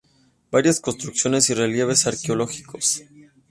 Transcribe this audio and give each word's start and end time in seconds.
Varias 0.49 0.79
construcciones 0.79 1.51
y 1.51 1.53
relieves 1.53 2.07
arqueológicos. 2.07 3.03